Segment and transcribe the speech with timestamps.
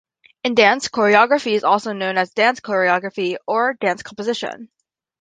[0.43, 4.71] In dance, choreography is also known as dance choreography or "dance composition".